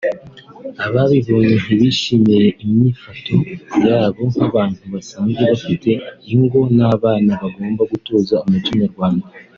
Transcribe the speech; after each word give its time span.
Ababibonye 0.85 1.55
ntibishimiye 1.63 2.47
imyifato 2.63 3.35
yabo 3.85 4.21
nk’abantu 4.33 4.83
basanzwe 4.93 5.41
bafite 5.51 5.89
ingo 6.33 6.59
n’abana 6.77 7.31
bagomba 7.41 7.81
gutoza 7.91 8.35
umuco 8.45 8.71
nyarwanda 8.81 9.25